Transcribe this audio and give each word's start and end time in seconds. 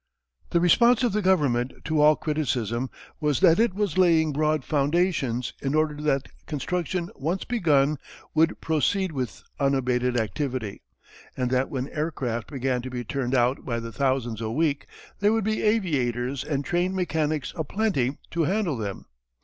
The 0.49 0.59
response 0.59 1.03
of 1.03 1.13
the 1.13 1.21
government 1.21 1.73
to 1.85 2.01
all 2.01 2.15
criticism 2.15 2.89
was 3.19 3.39
that 3.41 3.59
it 3.59 3.75
was 3.75 3.99
laying 3.99 4.33
broad 4.33 4.65
foundations 4.65 5.53
in 5.61 5.75
order 5.75 5.93
that 6.01 6.27
construction 6.47 7.11
once 7.13 7.43
begun 7.43 7.97
would 8.33 8.59
proceed 8.61 9.11
with 9.11 9.43
unabated 9.59 10.17
activity, 10.17 10.81
and 11.37 11.51
that 11.51 11.69
when 11.69 11.87
aircraft 11.89 12.51
began 12.51 12.81
to 12.81 12.89
be 12.89 13.03
turned 13.03 13.35
out 13.35 13.63
by 13.63 13.79
the 13.79 13.91
thousands 13.91 14.41
a 14.41 14.49
week 14.49 14.87
there 15.19 15.33
would 15.33 15.43
be 15.43 15.61
aviators 15.61 16.43
and 16.43 16.65
trained 16.65 16.95
mechanics 16.95 17.53
a 17.55 17.63
plenty 17.63 18.17
to 18.31 18.45
handle 18.45 18.77
them. 18.77 19.05